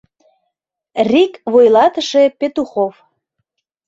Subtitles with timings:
[1.11, 2.93] РИК ВУЙЛАТЫШЕ ПЕТУХОВ